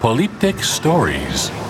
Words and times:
Polyptych 0.00 0.64
Stories. 0.64 1.69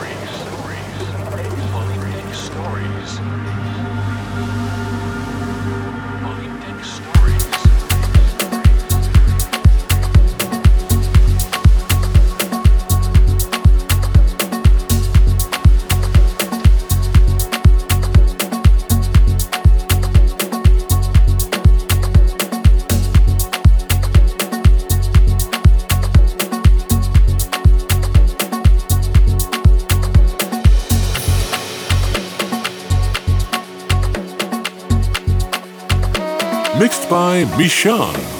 By 37.60 38.39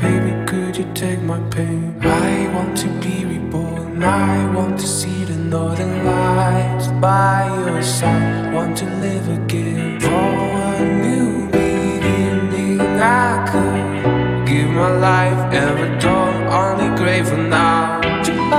baby, 0.00 0.32
could 0.46 0.76
you 0.76 0.86
take 0.94 1.20
my 1.22 1.40
pain? 1.50 1.96
I 2.02 2.48
want 2.54 2.76
to 2.78 2.88
be 3.00 3.24
reborn, 3.24 4.02
I 4.02 4.54
want 4.54 4.78
to 4.80 4.86
see 4.86 5.24
the 5.24 5.36
northern 5.36 6.04
lights 6.04 6.88
by 7.00 7.46
your 7.66 7.82
side, 7.82 8.52
want 8.54 8.76
to 8.78 8.86
live 9.06 9.28
again 9.28 10.00
for 10.00 10.08
a 10.08 10.80
new 11.04 11.46
beginning. 11.50 12.80
I 12.80 13.44
could 13.50 14.46
give 14.48 14.70
my 14.70 14.90
life 15.08 15.52
every 15.52 15.98
dawn 15.98 16.44
on 16.44 16.78
the 16.78 16.96
grave 16.96 17.28
for 17.28 17.36
now. 17.36 18.57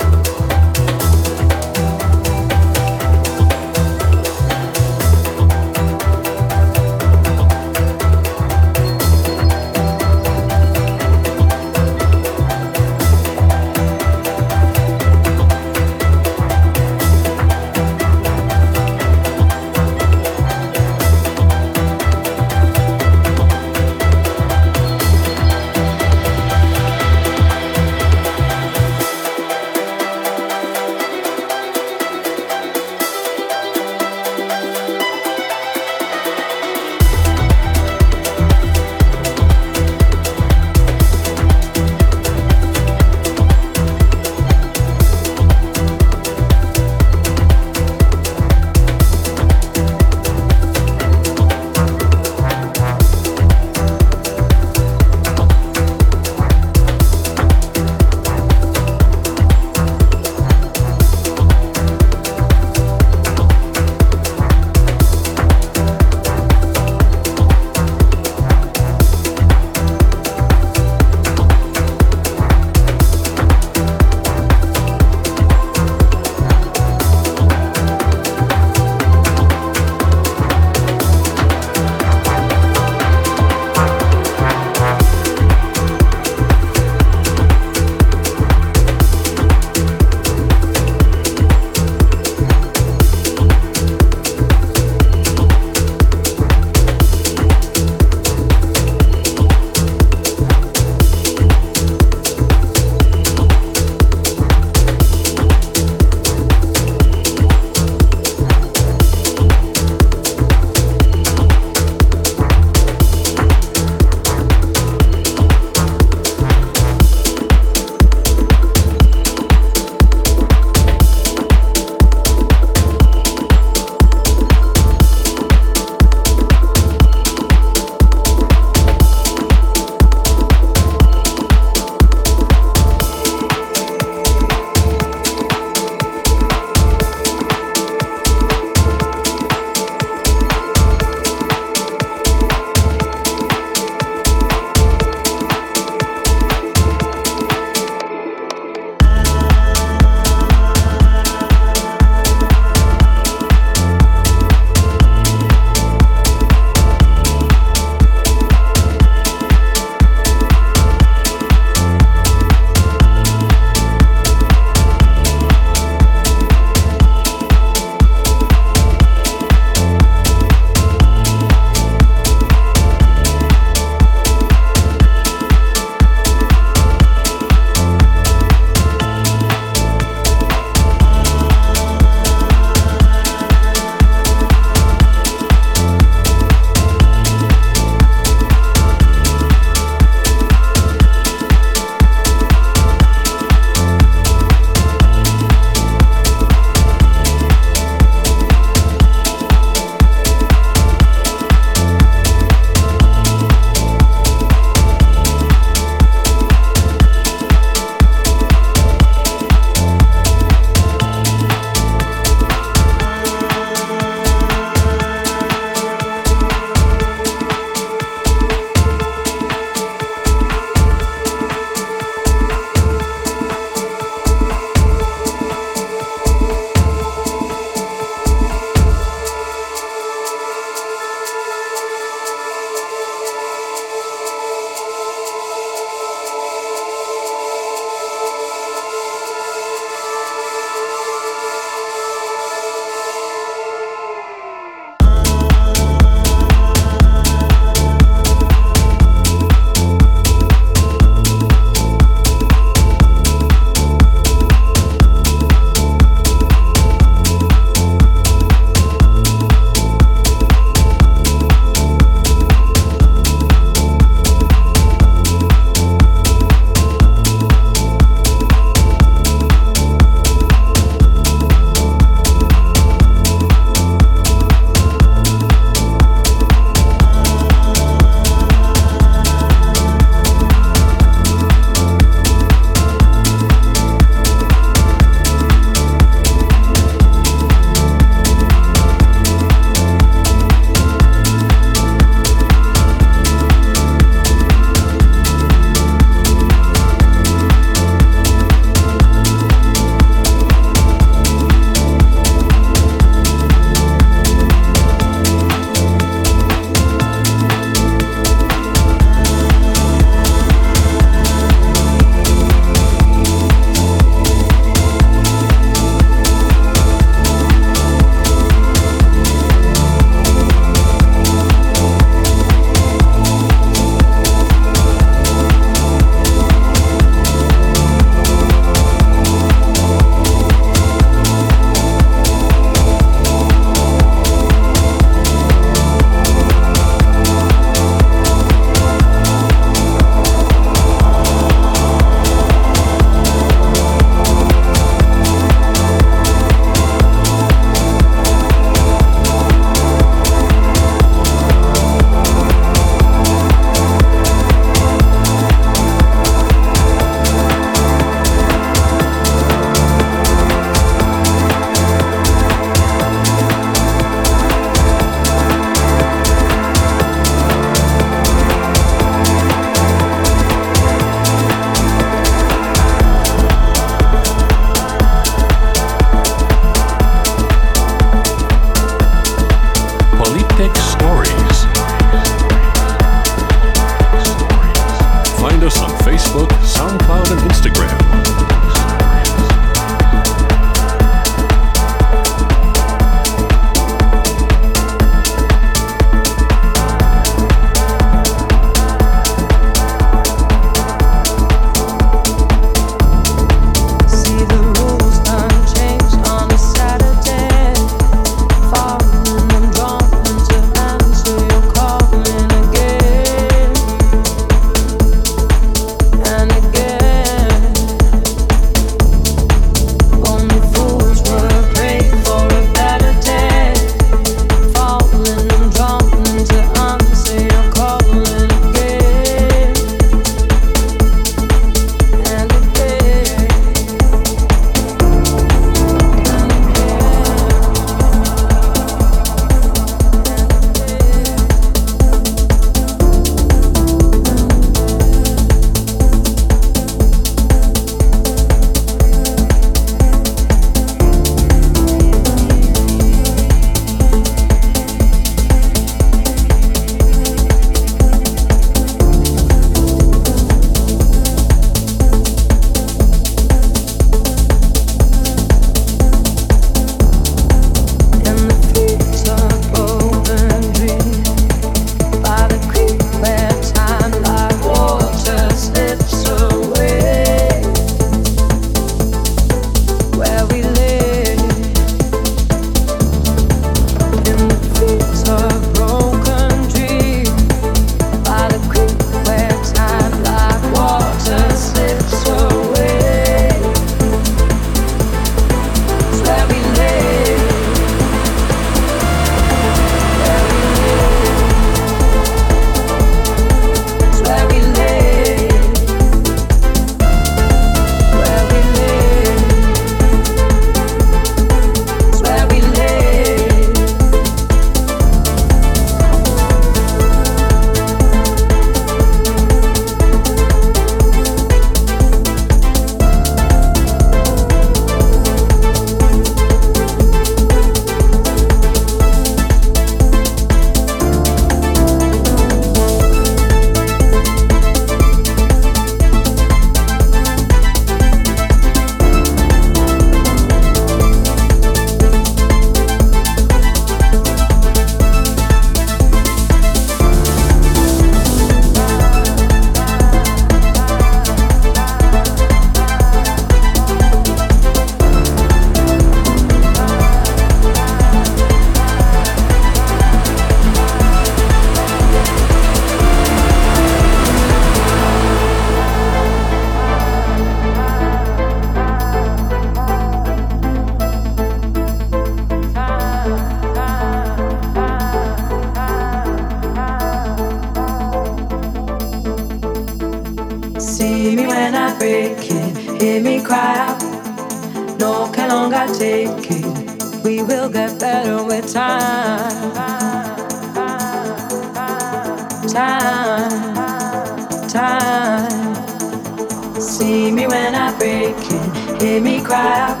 Hear 599.00 599.20
me 599.20 599.42
cry 599.42 599.80
out. 599.90 600.00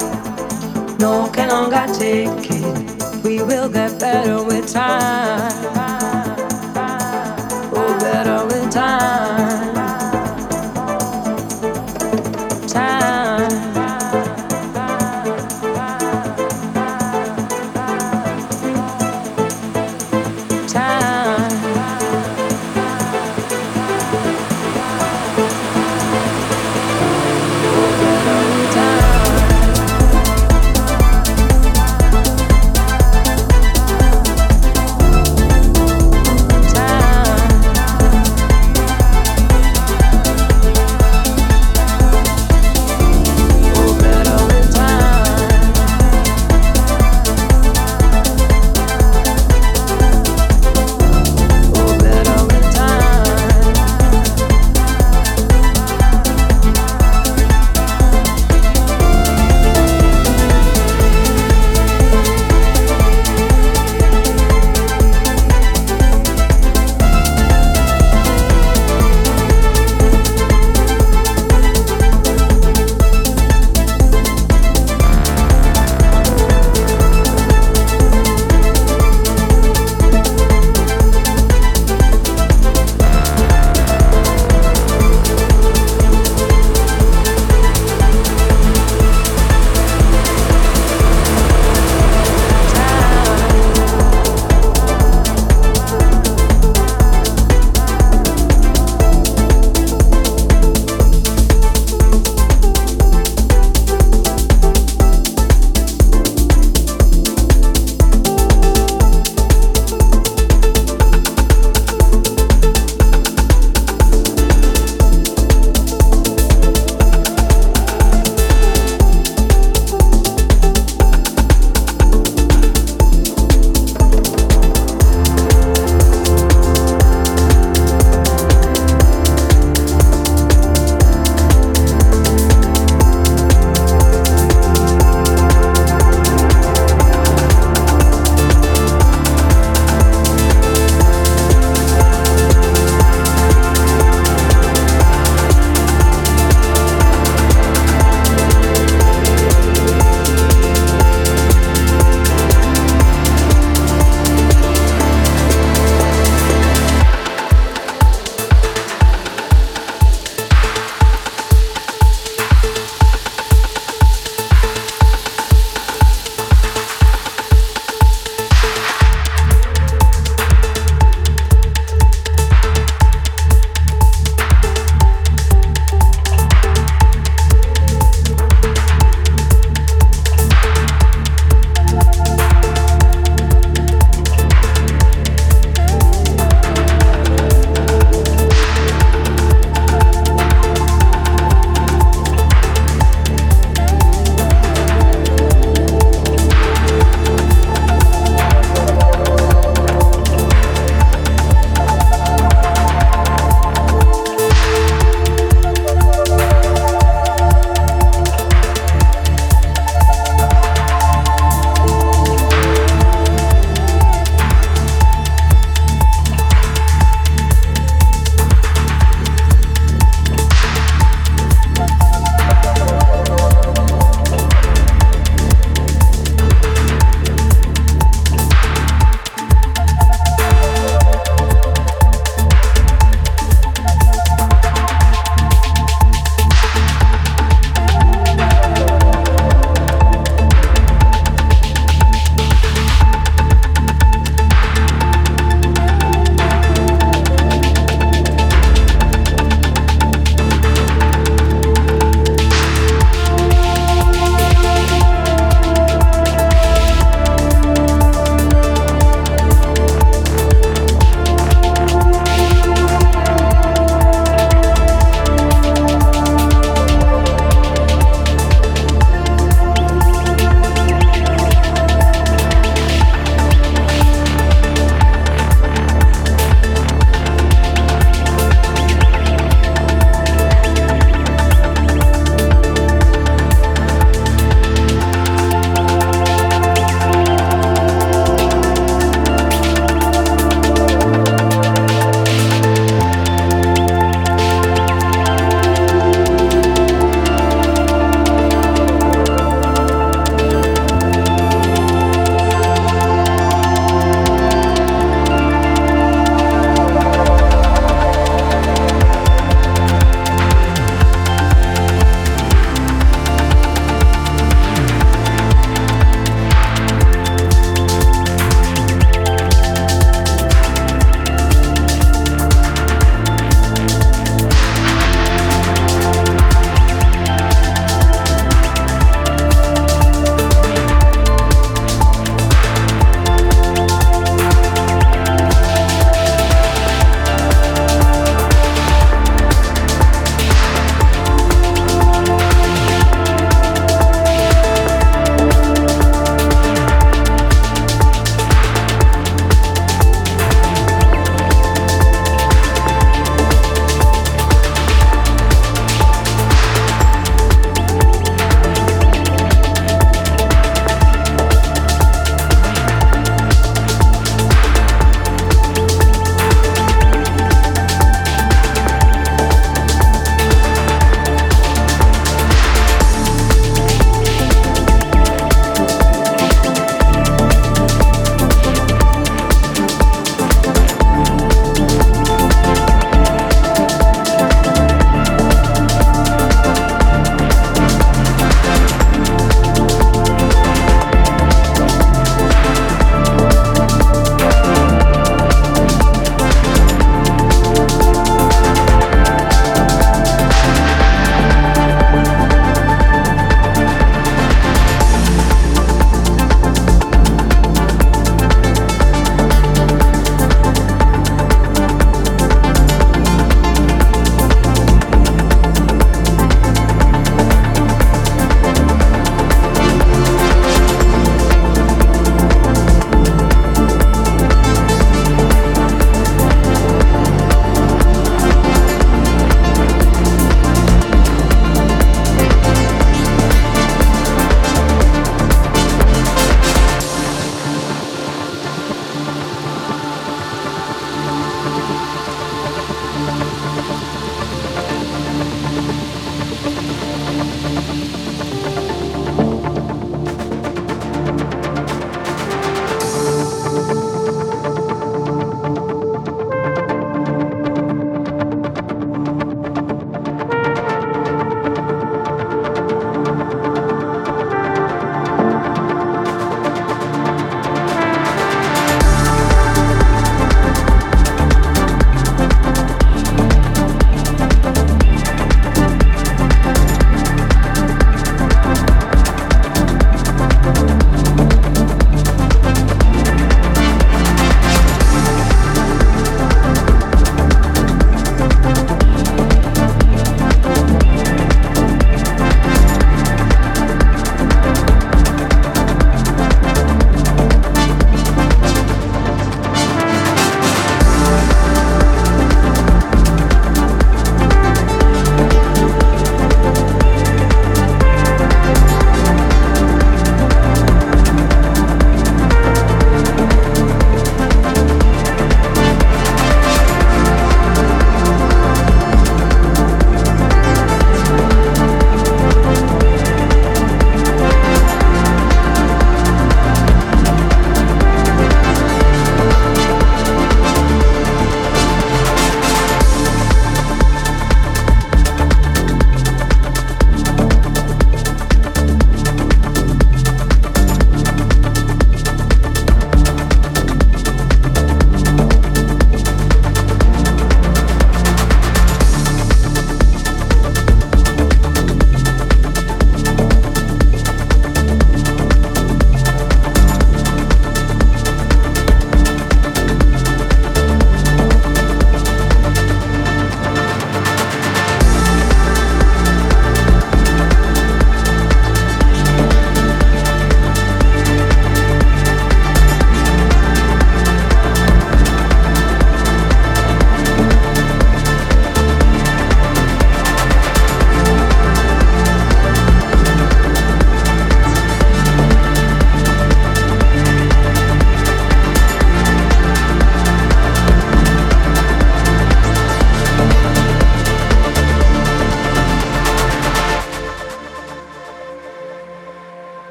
No 0.98 1.28
can 1.30 1.50
longer 1.50 1.86
take 1.92 2.50
it. 2.50 3.22
We 3.22 3.42
will 3.42 3.68
get 3.68 4.00
better 4.00 4.42
with 4.42 4.72
time. 4.72 5.52
Oh, 7.74 7.98
better 8.00 8.46
with 8.46 8.72
time. 8.72 9.75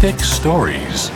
Polyptych 0.00 0.26
Stories. 0.26 1.09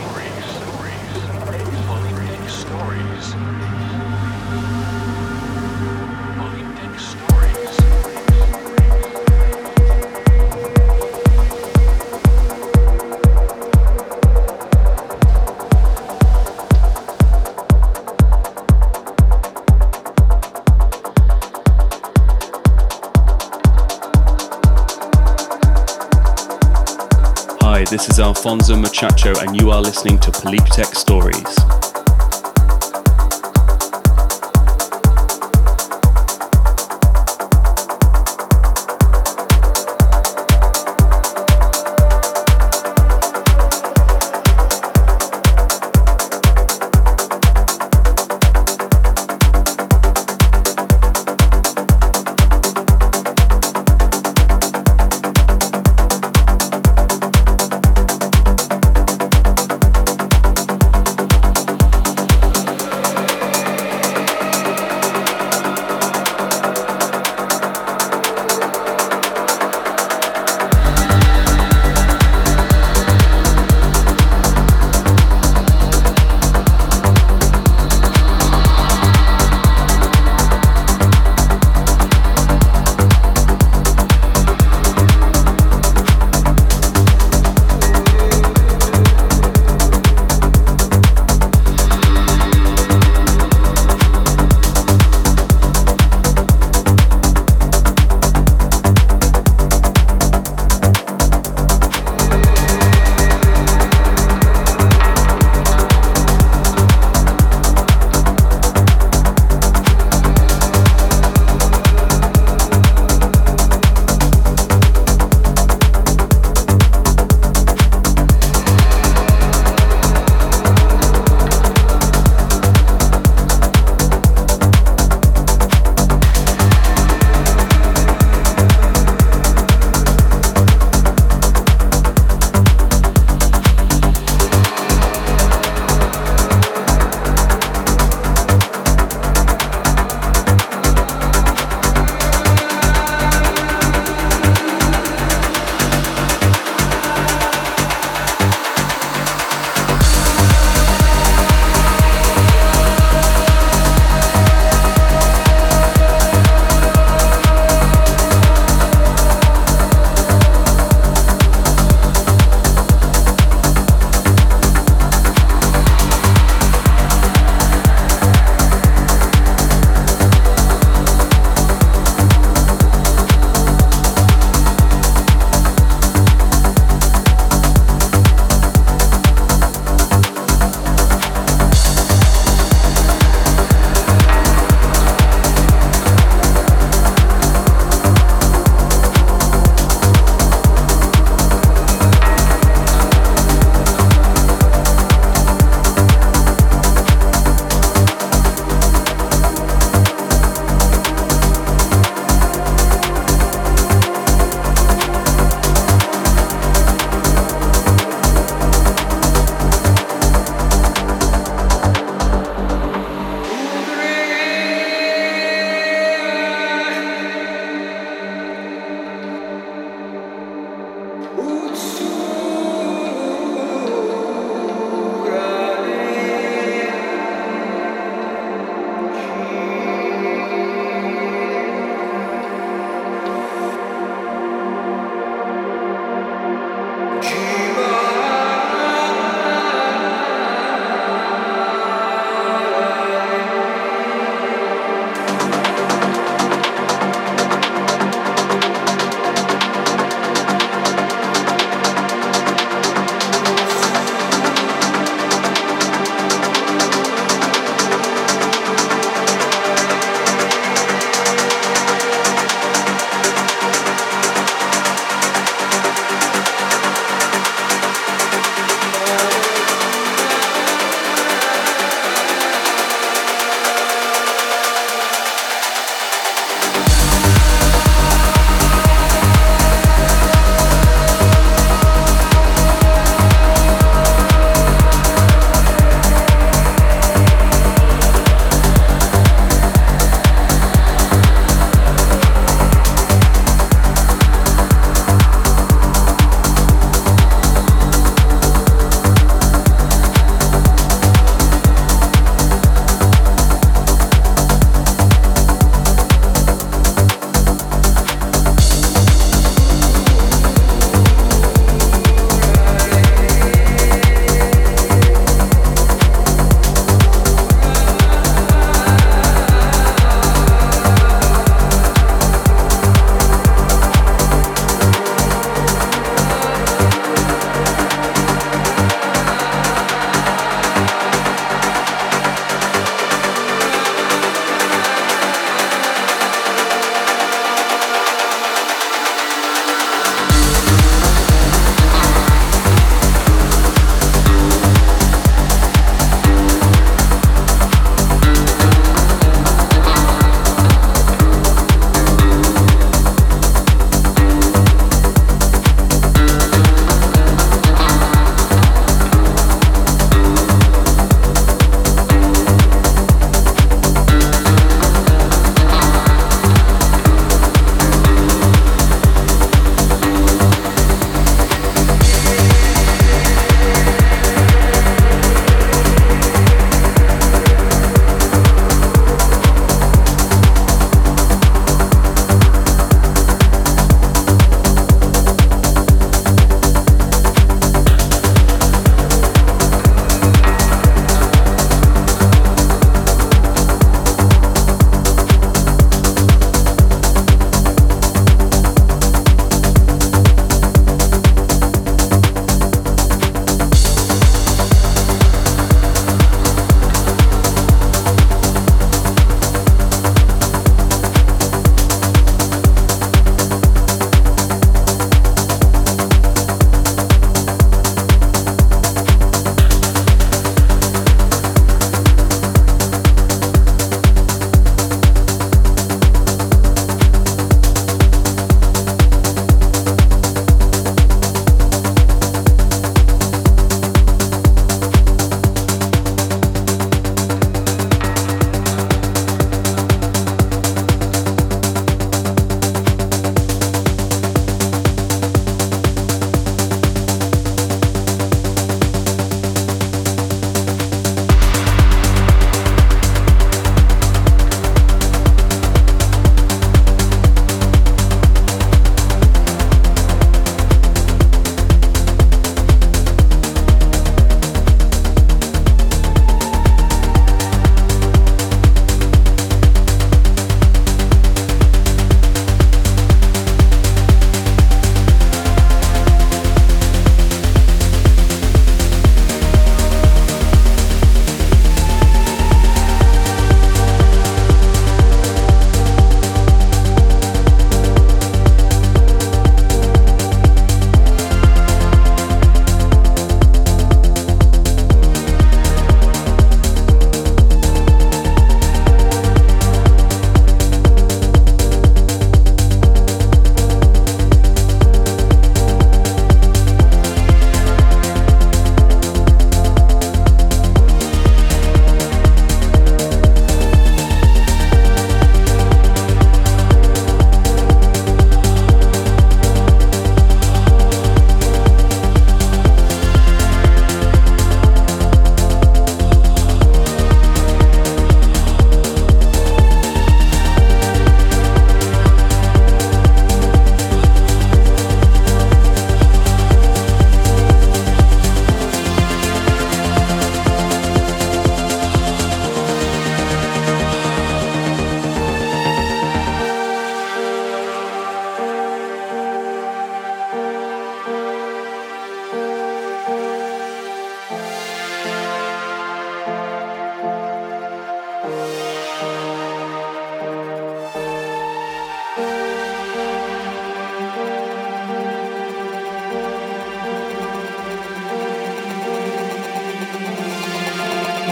Alfonso 28.35 28.75
Muchacho, 28.75 29.33
and 29.39 29.59
you 29.59 29.71
are 29.71 29.81
listening 29.81 30.19
to 30.19 30.29
Polyptych 30.29 30.93
Stories. 30.93 31.84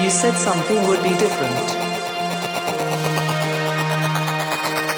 Said 0.10 0.36
something 0.36 0.88
would 0.88 1.02
be 1.02 1.10
different. 1.12 1.56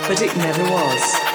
But 0.07 0.21
it 0.21 0.35
never 0.37 0.63
was. 0.63 1.34